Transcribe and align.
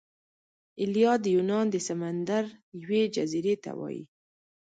ایلیا 0.81 1.13
د 1.23 1.25
یونان 1.35 1.65
د 1.71 1.75
سمندر 1.87 2.43
یوې 2.81 3.01
جزیرې 3.15 3.55
ته 3.63 3.71
وايي. 3.79 4.03